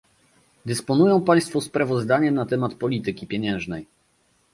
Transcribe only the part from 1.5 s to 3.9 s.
sprawozdaniem na temat polityki pieniężnej